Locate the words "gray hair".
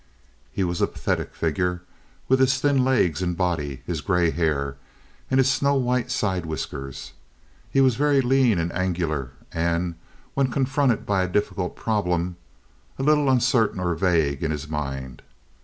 4.01-4.77